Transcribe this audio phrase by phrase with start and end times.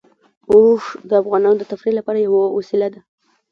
[0.51, 3.01] اوښ د افغانانو د تفریح لپاره یوه وسیله ده.